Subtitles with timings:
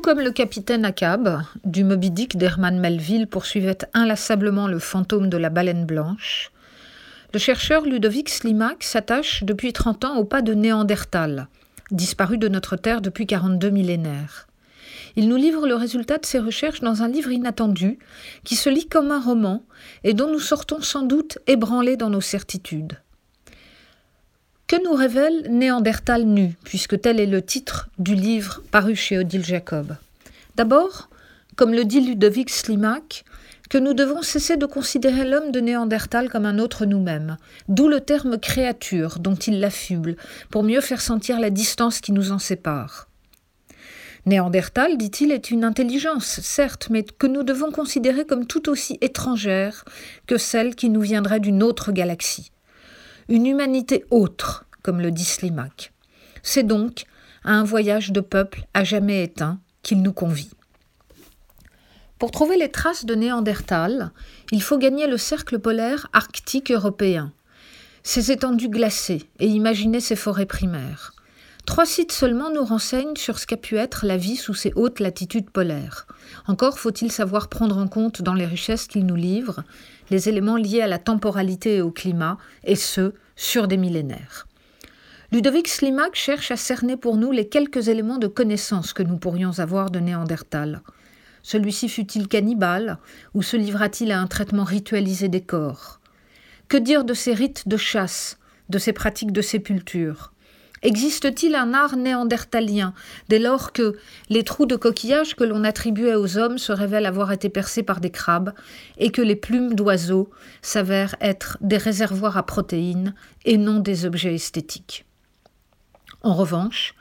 [0.00, 5.36] Tout comme le capitaine Akab, du Moby Dick d'Herman Melville poursuivait inlassablement le fantôme de
[5.36, 6.52] la baleine blanche,
[7.34, 11.48] le chercheur Ludovic Slimak s'attache depuis 30 ans au pas de Néandertal,
[11.90, 14.48] disparu de notre Terre depuis 42 millénaires.
[15.16, 17.98] Il nous livre le résultat de ses recherches dans un livre inattendu,
[18.42, 19.64] qui se lit comme un roman
[20.02, 22.96] et dont nous sortons sans doute ébranlés dans nos certitudes.
[24.70, 29.44] Que nous révèle Néandertal nu, puisque tel est le titre du livre paru chez Odile
[29.44, 29.96] Jacob
[30.54, 31.08] D'abord,
[31.56, 33.24] comme le dit Ludovic Slimak,
[33.68, 38.00] que nous devons cesser de considérer l'homme de Néandertal comme un autre nous-mêmes, d'où le
[38.00, 40.14] terme créature dont il l'affuble,
[40.52, 43.08] pour mieux faire sentir la distance qui nous en sépare.
[44.24, 49.84] Néandertal, dit-il, est une intelligence, certes, mais que nous devons considérer comme tout aussi étrangère
[50.28, 52.52] que celle qui nous viendrait d'une autre galaxie
[53.30, 55.92] une humanité autre, comme le dit Slimak.
[56.42, 57.04] C'est donc
[57.44, 60.50] à un voyage de peuple à jamais éteint qu'il nous convie.
[62.18, 64.10] Pour trouver les traces de Néandertal,
[64.50, 67.32] il faut gagner le cercle polaire arctique européen,
[68.02, 71.14] ses étendues glacées et imaginer ses forêts primaires.
[71.66, 74.98] Trois sites seulement nous renseignent sur ce qu'a pu être la vie sous ces hautes
[74.98, 76.08] latitudes polaires.
[76.48, 79.62] Encore faut-il savoir prendre en compte dans les richesses qu'ils nous livrent
[80.10, 84.46] les éléments liés à la temporalité et au climat, et ce, sur des millénaires.
[85.32, 89.58] Ludovic Slimak cherche à cerner pour nous les quelques éléments de connaissance que nous pourrions
[89.60, 90.82] avoir de Néandertal.
[91.42, 92.98] Celui-ci fut-il cannibale,
[93.32, 96.00] ou se livra-t-il à un traitement ritualisé des corps?
[96.68, 98.38] Que dire de ses rites de chasse,
[98.68, 100.32] de ses pratiques de sépulture?
[100.82, 102.94] Existe-t-il un art néandertalien
[103.28, 103.98] dès lors que
[104.30, 108.00] les trous de coquillage que l'on attribuait aux hommes se révèlent avoir été percés par
[108.00, 108.54] des crabes
[108.96, 110.30] et que les plumes d'oiseaux
[110.62, 113.14] s'avèrent être des réservoirs à protéines
[113.44, 115.04] et non des objets esthétiques?
[116.22, 116.94] En revanche,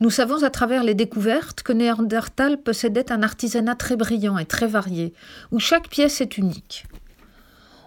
[0.00, 4.66] nous savons à travers les découvertes que Néandertal possédait un artisanat très brillant et très
[4.66, 5.12] varié,
[5.50, 6.84] où chaque pièce est unique.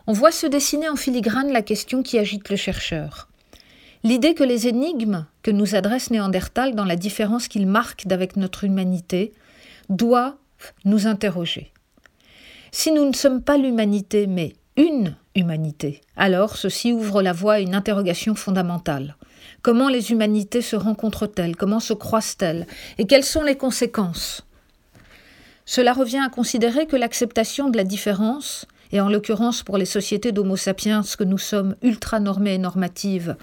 [0.07, 3.29] On voit se dessiner en filigrane la question qui agite le chercheur.
[4.03, 8.63] L'idée que les énigmes que nous adresse Néandertal dans la différence qu'il marque d'avec notre
[8.63, 9.33] humanité
[9.89, 10.35] doivent
[10.85, 11.73] nous interroger.
[12.71, 17.59] Si nous ne sommes pas l'humanité, mais une humanité, alors ceci ouvre la voie à
[17.59, 19.17] une interrogation fondamentale.
[19.61, 21.57] Comment les humanités se rencontrent-elles?
[21.57, 22.67] Comment se croisent-elles?
[22.97, 24.45] Et quelles sont les conséquences?
[25.65, 30.31] Cela revient à considérer que l'acceptation de la différence et en l'occurrence pour les sociétés
[30.31, 33.35] d'Homo sapiens que nous sommes ultra normées et normatives,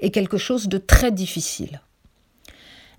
[0.00, 1.80] est quelque chose de très difficile.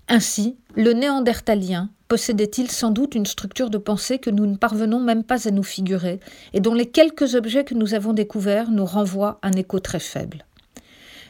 [0.08, 5.22] Ainsi, le néandertalien possédait-il sans doute une structure de pensée que nous ne parvenons même
[5.22, 6.20] pas à nous figurer,
[6.54, 10.46] et dont les quelques objets que nous avons découverts nous renvoient un écho très faible.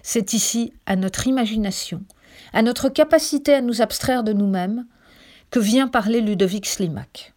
[0.03, 2.05] C'est ici à notre imagination,
[2.53, 4.87] à notre capacité à nous abstraire de nous-mêmes,
[5.51, 7.35] que vient parler Ludovic Slimak.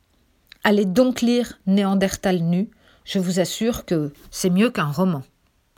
[0.63, 2.69] Allez donc lire Néandertal nu,
[3.11, 5.21] je vous assure que c'est mieux qu'un roman.